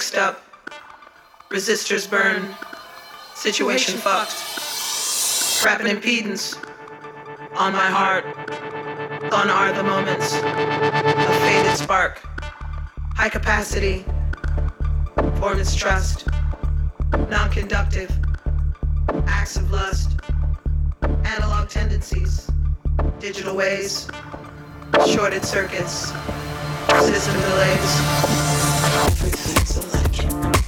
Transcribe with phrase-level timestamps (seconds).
[0.00, 0.42] mixed up.
[1.50, 2.42] Resistors burn.
[3.34, 4.32] Situation fucked.
[5.62, 6.56] Rapid impedance.
[7.58, 8.24] On my heart.
[9.28, 10.32] Gone are the moments.
[10.32, 12.18] A faded spark.
[13.14, 14.06] High capacity.
[15.36, 16.26] For mistrust.
[17.28, 18.10] Non conductive.
[19.26, 20.18] Acts of lust.
[21.02, 22.50] Analog tendencies.
[23.18, 24.08] Digital ways.
[25.06, 26.10] Shorted circuits.
[26.88, 28.49] System delays
[29.00, 30.59] self, it's, electric.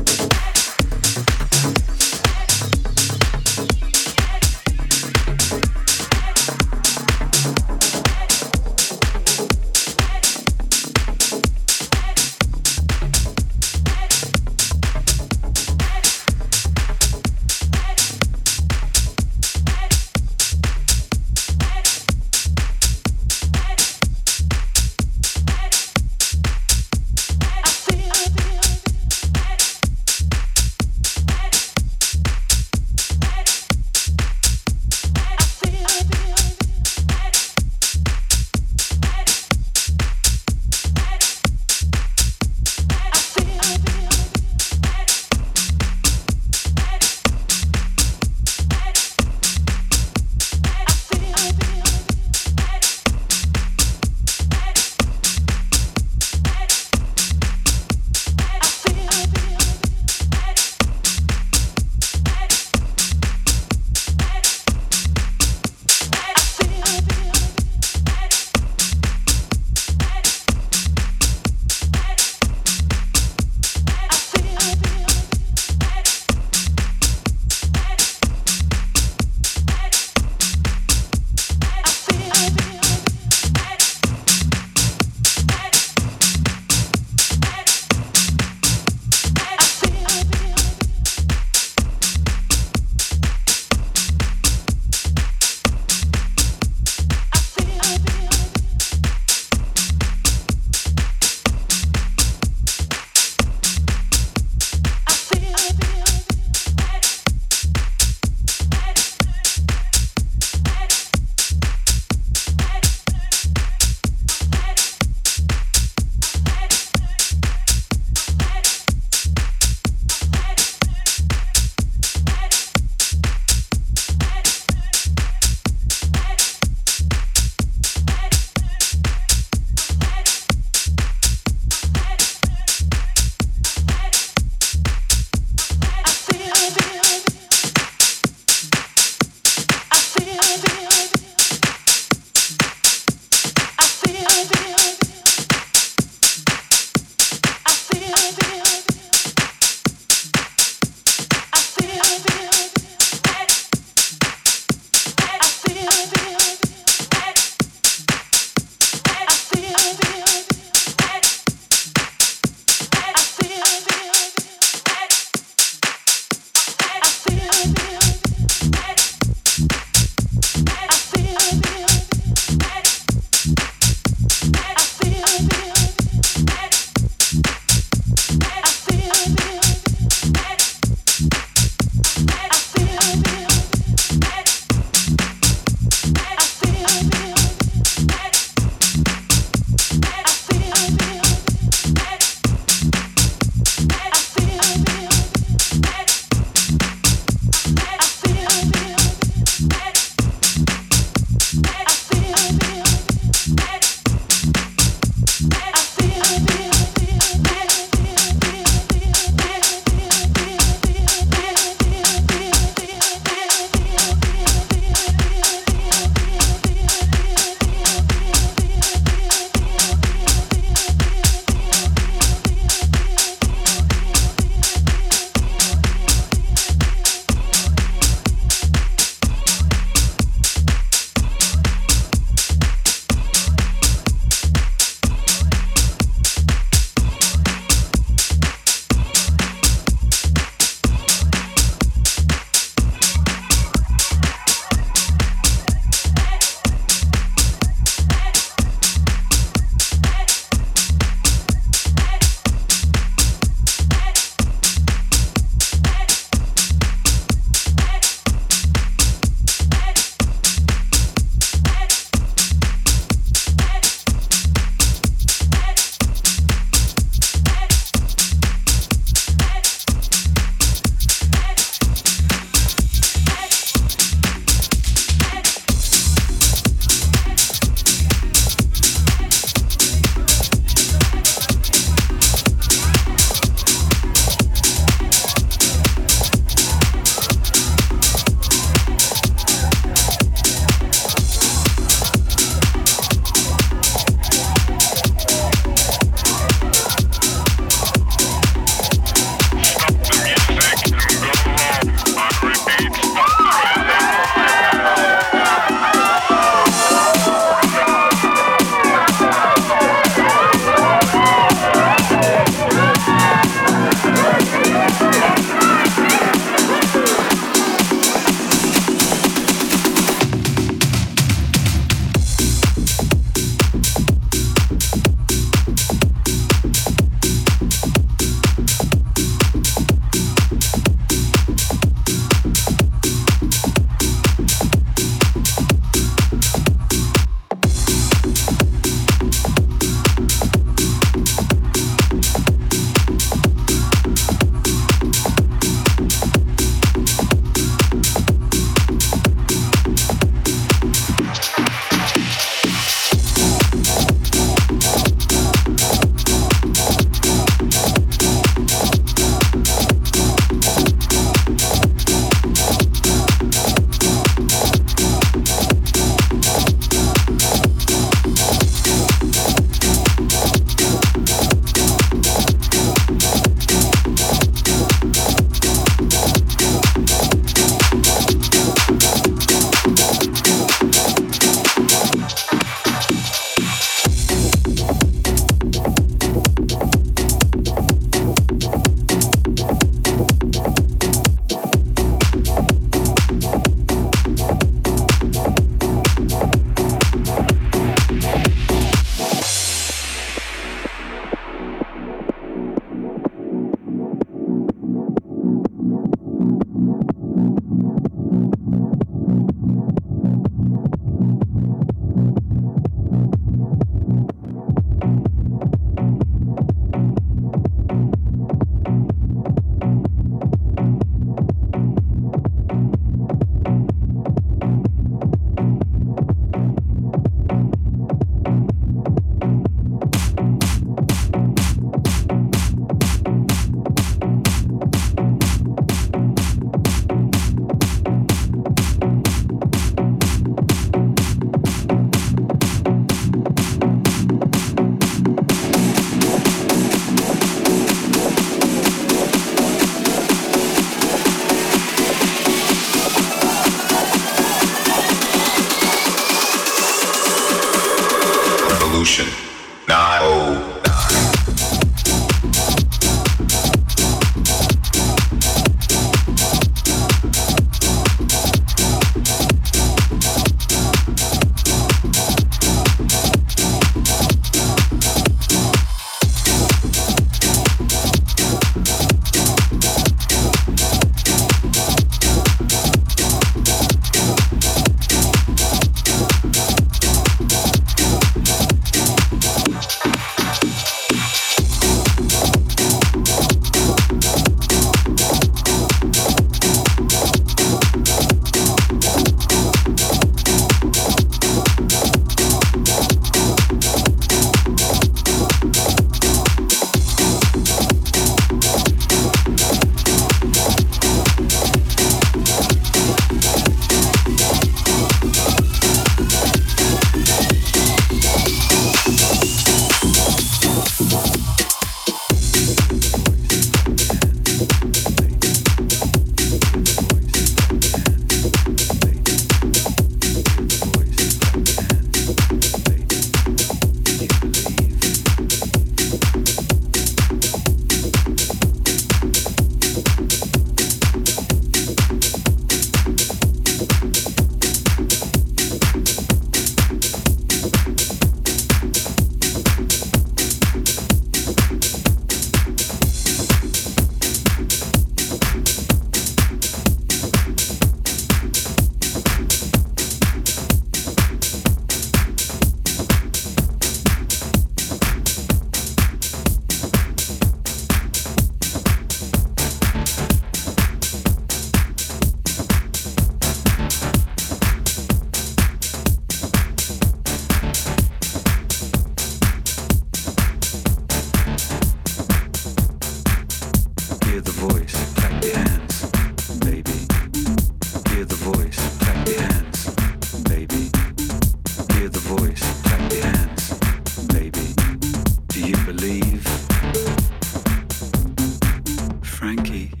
[599.41, 600.00] Frankie.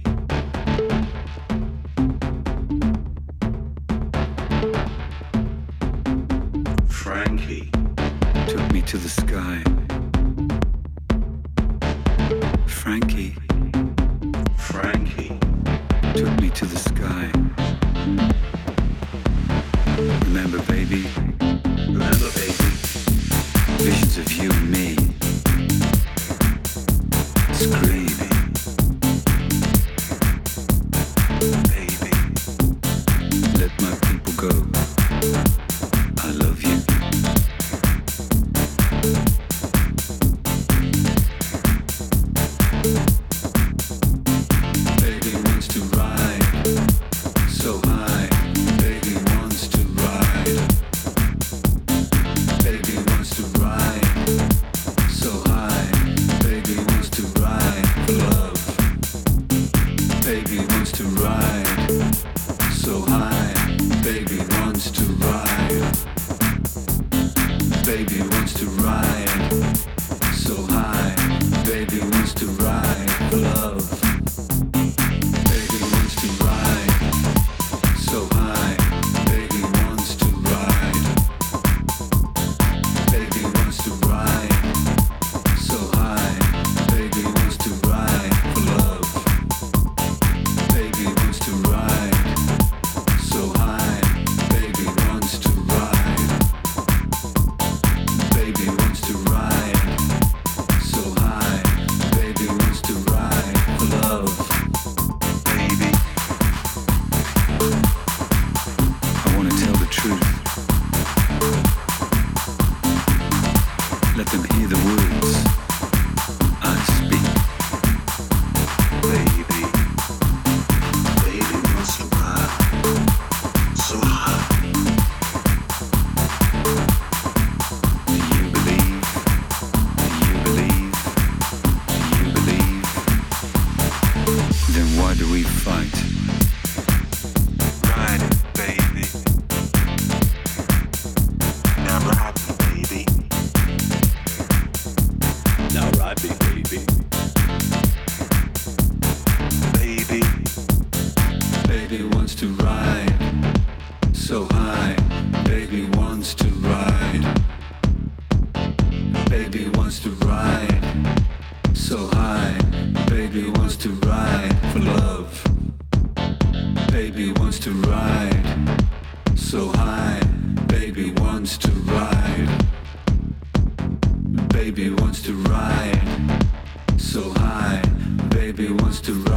[178.67, 179.30] To